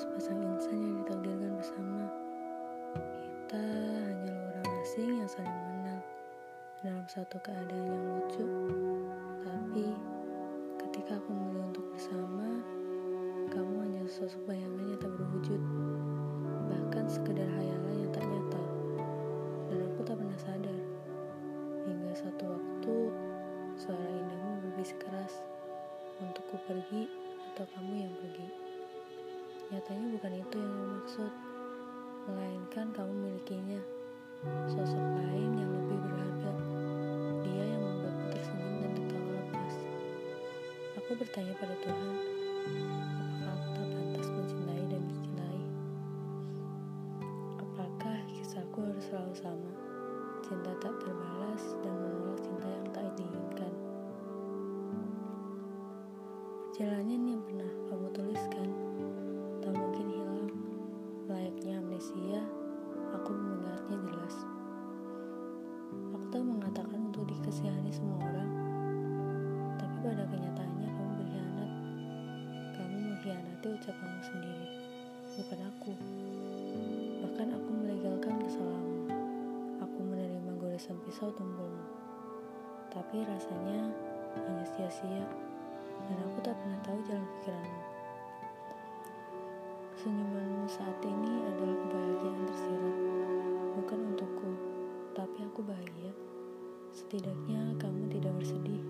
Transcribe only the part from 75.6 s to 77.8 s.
aku. Bahkan aku